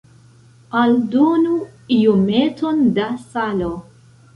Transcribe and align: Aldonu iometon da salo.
Aldonu 0.79 1.53
iometon 2.01 2.85
da 2.99 3.15
salo. 3.33 3.75